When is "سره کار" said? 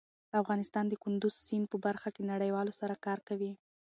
2.79-3.19